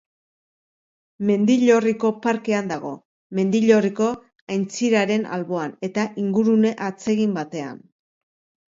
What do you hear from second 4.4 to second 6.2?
aintziraren alboan, eta